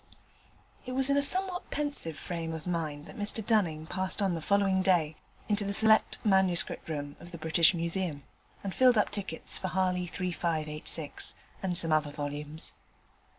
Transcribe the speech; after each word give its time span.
It 0.83 0.93
was 0.93 1.11
in 1.11 1.17
a 1.17 1.21
somewhat 1.21 1.69
pensive 1.69 2.17
frame 2.17 2.53
of 2.53 2.65
mind 2.65 3.05
that 3.05 3.15
Mr 3.19 3.45
Dunning 3.45 3.85
passed 3.85 4.19
on 4.19 4.33
the 4.33 4.41
following 4.41 4.81
day 4.81 5.15
into 5.47 5.63
the 5.63 5.73
Select 5.73 6.17
Manuscript 6.25 6.89
Room 6.89 7.15
of 7.19 7.31
the 7.31 7.37
British 7.37 7.75
Museum, 7.75 8.23
and 8.63 8.73
filled 8.73 8.97
up 8.97 9.11
tickets 9.11 9.59
for 9.59 9.67
Harley 9.67 10.07
3586, 10.07 11.35
and 11.61 11.77
some 11.77 11.91
other 11.91 12.09
volumes. 12.11 12.73